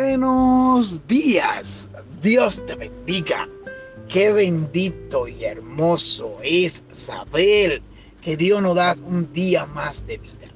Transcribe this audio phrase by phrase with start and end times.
[0.00, 1.88] Buenos días.
[2.22, 3.48] Dios te bendiga.
[4.08, 7.82] Qué bendito y hermoso es saber
[8.22, 10.52] que Dios nos da un día más de vida.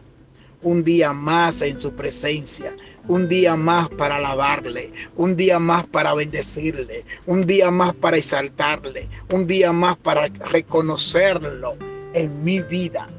[0.63, 2.77] Un día más en su presencia.
[3.09, 4.93] Un día más para alabarle.
[5.17, 7.05] Un día más para bendecirle.
[7.27, 9.09] Un día más para exaltarle.
[9.29, 11.75] Un día más para reconocerlo
[12.15, 13.11] en mi vida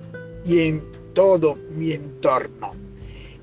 [0.46, 2.83] y en todo mi entorno.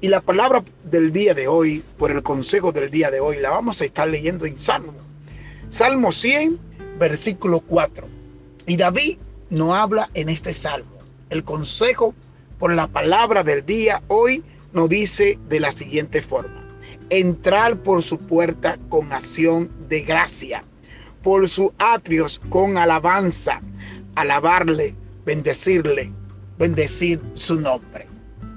[0.02, 3.50] Y la palabra del día de hoy, por el consejo del día de hoy, la
[3.50, 4.94] vamos a estar leyendo en Salmo.
[5.68, 6.58] Salmo 100,
[6.98, 8.08] versículo 4.
[8.66, 9.18] Y David
[9.50, 11.00] no habla en este salmo.
[11.28, 12.14] El consejo
[12.58, 14.42] por la palabra del día hoy
[14.72, 16.66] nos dice de la siguiente forma.
[17.10, 20.64] Entrar por su puerta con acción de gracia,
[21.22, 23.60] por sus atrios con alabanza,
[24.14, 24.94] alabarle,
[25.26, 26.10] bendecirle,
[26.58, 28.06] bendecir su nombre.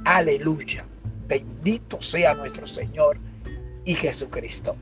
[0.06, 0.86] Aleluya.
[1.34, 3.18] Bendito sea nuestro Señor
[3.86, 4.76] y Jesucristo.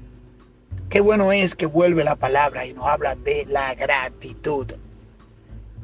[0.89, 4.67] Qué bueno es que vuelve la palabra y nos habla de la gratitud.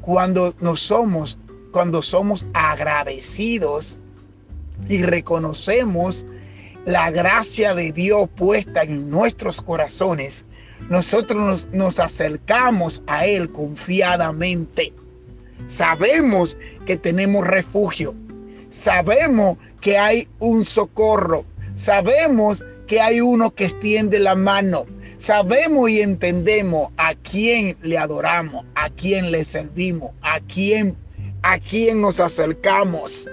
[0.02, 1.38] Cuando nos somos,
[1.72, 3.98] cuando somos agradecidos
[4.90, 6.26] y reconocemos
[6.84, 10.44] la gracia de Dios puesta en nuestros corazones,
[10.90, 14.92] nosotros nos, nos acercamos a Él confiadamente.
[15.66, 18.14] Sabemos que tenemos refugio.
[18.70, 21.44] Sabemos que hay un socorro.
[21.74, 24.86] Sabemos que hay uno que extiende la mano.
[25.18, 30.96] Sabemos y entendemos a quién le adoramos, a quién le servimos, a quién,
[31.42, 33.28] a quién nos acercamos.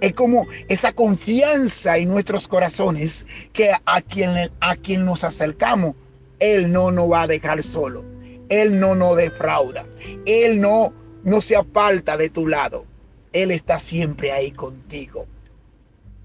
[0.00, 5.94] Es como esa confianza en nuestros corazones que a quien, a quien nos acercamos,
[6.38, 8.04] Él no nos va a dejar solo.
[8.48, 9.86] Él no nos defrauda.
[10.26, 10.92] Él no,
[11.22, 12.86] no se aparta de tu lado.
[13.34, 15.26] Él está siempre ahí contigo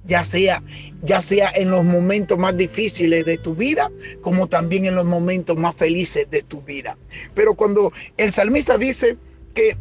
[0.05, 0.63] ya sea,
[1.03, 3.91] ya sea en los momentos más difíciles de tu vida,
[4.21, 6.97] como también en los momentos más felices de tu vida.
[7.33, 9.17] Pero cuando el salmista dice
[9.53, 9.77] que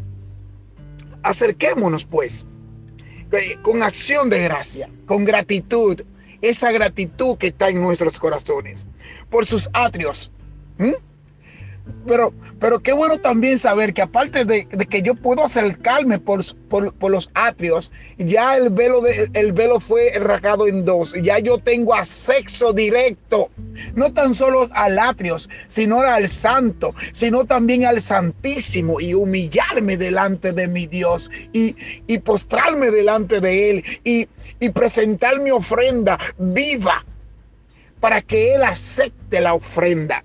[1.22, 2.46] acerquémonos pues
[3.62, 6.02] con acción de gracia, con gratitud,
[6.40, 8.86] esa gratitud que está en nuestros corazones,
[9.30, 10.32] por sus atrios.
[12.06, 17.10] Pero, pero qué bueno también saber que aparte de, que yo puedo acercarme por, por,
[17.10, 21.14] los atrios, ya el velo, de, el velo fue rasgado en dos.
[21.22, 23.50] Ya yo tengo acceso directo,
[23.94, 30.52] no tan solo al atrios, sino al santo, sino también al santísimo y humillarme delante
[30.52, 34.28] de mi Dios y, y postrarme delante de Él y,
[34.60, 37.04] y presentar mi ofrenda viva
[38.00, 40.24] para que Él acepte la ofrenda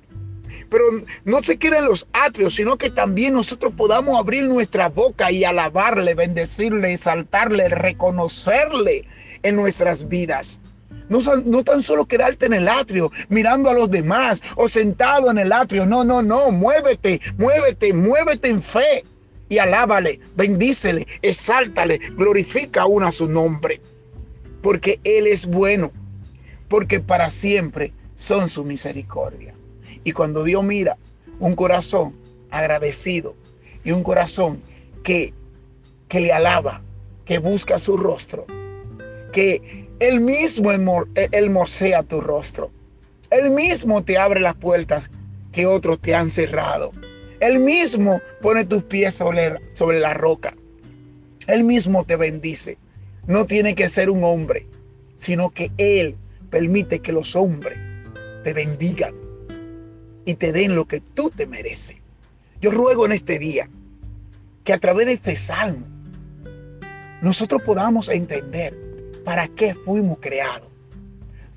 [0.69, 0.85] pero
[1.25, 6.15] no se queden los atrios, sino que también nosotros podamos abrir nuestra boca y alabarle,
[6.15, 9.05] bendecirle, exaltarle, reconocerle
[9.43, 10.59] en nuestras vidas.
[11.09, 15.37] No, no, tan solo quedarte en el atrio mirando a los demás o sentado en
[15.37, 15.85] el atrio.
[15.85, 16.49] No, no, no.
[16.51, 19.03] Muévete, muévete, muévete en fe
[19.49, 23.81] y alábale, bendícele, exáltale, glorifica aún a su nombre.
[24.61, 25.91] Porque Él es bueno,
[26.69, 29.53] porque para siempre son su misericordia.
[30.03, 30.97] Y cuando Dios mira
[31.39, 32.13] un corazón
[32.51, 33.35] agradecido
[33.83, 34.61] y un corazón
[35.03, 35.33] que,
[36.07, 36.81] que le alaba,
[37.25, 38.45] que busca su rostro,
[39.31, 40.71] que él mismo
[41.15, 42.71] hermosea tu rostro,
[43.29, 45.09] él mismo te abre las puertas
[45.51, 46.91] que otros te han cerrado.
[47.39, 50.55] Él mismo pone tus pies sobre, sobre la roca.
[51.47, 52.77] Él mismo te bendice.
[53.27, 54.67] No tiene que ser un hombre,
[55.15, 56.15] sino que Él
[56.49, 57.77] permite que los hombres
[58.43, 59.22] te bendigan
[60.25, 61.97] y te den lo que tú te mereces.
[62.61, 63.69] Yo ruego en este día
[64.63, 65.85] que a través de este salmo
[67.21, 68.77] nosotros podamos entender
[69.23, 70.69] para qué fuimos creados.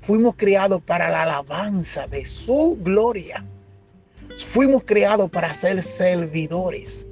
[0.01, 3.45] Fuimos creados para la alabanza de su gloria.
[4.37, 7.07] Fuimos creados para ser servidores.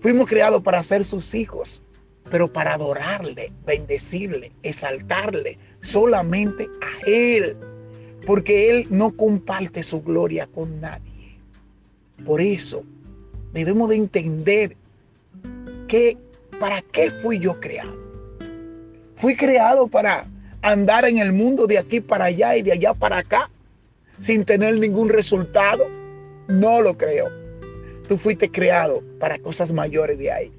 [0.00, 1.82] Fuimos creados para ser sus hijos,
[2.30, 7.56] pero para adorarle, bendecirle, exaltarle solamente a Él
[8.26, 11.38] porque Él no comparte su gloria con nadie.
[12.24, 12.84] Por eso
[13.52, 14.76] debemos de entender
[15.88, 16.16] que
[16.58, 17.98] para qué fui yo creado.
[19.16, 20.26] Fui creado para
[20.62, 23.50] andar en el mundo de aquí para allá y de allá para acá
[24.18, 25.86] sin tener ningún resultado.
[26.48, 27.30] No lo creo.
[28.08, 30.52] Tú fuiste creado para cosas mayores de ahí,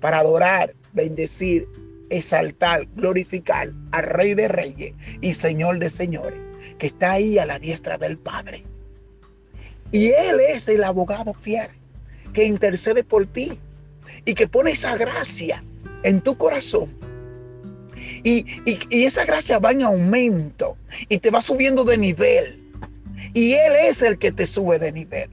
[0.00, 1.68] para adorar, bendecir,
[2.08, 6.38] exaltar, glorificar al Rey de Reyes y Señor de Señores
[6.78, 8.64] que está ahí a la diestra del Padre.
[9.92, 11.68] Y Él es el abogado fiel
[12.32, 13.58] que intercede por ti
[14.24, 15.62] y que pone esa gracia
[16.02, 16.90] en tu corazón
[18.24, 20.76] Y, y, esa gracia va en aumento
[21.08, 22.60] y te va subiendo de nivel.
[23.34, 25.30] Y Él es el que te sube de nivel.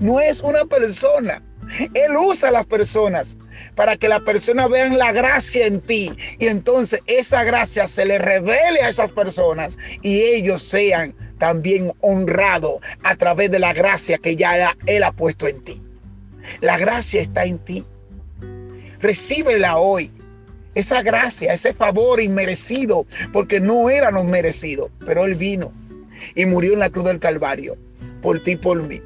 [0.00, 1.42] No es una persona.
[1.94, 3.36] Él usa a las personas
[3.74, 6.12] para que las personas vean la gracia en ti.
[6.38, 12.76] Y entonces esa gracia se le revele a esas personas y ellos sean también honrados
[13.02, 15.82] a través de la gracia que ya Él ha puesto en ti.
[16.60, 17.84] La gracia está en ti.
[19.00, 20.12] Recíbela hoy.
[20.74, 25.72] Esa gracia, ese favor inmerecido, porque no éramos merecidos, pero Él vino
[26.36, 27.76] y murió en la cruz del Calvario
[28.22, 29.02] por ti y por mí.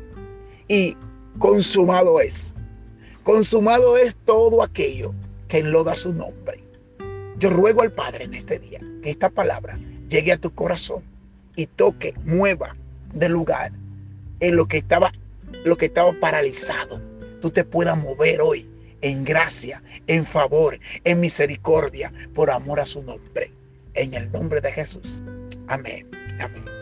[0.69, 0.96] Y
[1.38, 2.54] consumado es.
[3.22, 5.14] Consumado es todo aquello
[5.48, 6.62] que enloda su nombre.
[7.38, 9.78] Yo ruego al Padre en este día que esta palabra
[10.08, 11.02] llegue a tu corazón
[11.56, 12.72] y toque, mueva
[13.12, 13.72] de lugar
[14.40, 15.12] en lo que estaba,
[15.64, 17.00] lo que estaba paralizado.
[17.40, 18.69] Tú te puedas mover hoy
[19.00, 23.52] en gracia, en favor, en misericordia, por amor a su nombre.
[23.94, 25.22] En el nombre de Jesús.
[25.66, 26.08] Amén.
[26.40, 26.73] Amén.